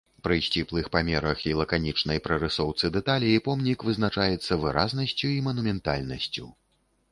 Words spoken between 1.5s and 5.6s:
і лаканічнай прарысоўцы дэталей помнік вызначаецца выразнасцю і